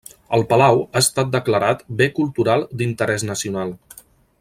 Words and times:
El 0.37 0.45
palau 0.53 0.79
ha 0.85 1.01
estat 1.05 1.29
declarat 1.37 1.85
Bé 2.01 2.09
Cultural 2.21 2.67
d'Interès 2.81 3.31
Nacional. 3.33 3.79